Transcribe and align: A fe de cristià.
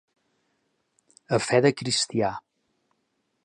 A 1.37 1.39
fe 1.49 1.59
de 1.67 1.73
cristià. 1.83 2.33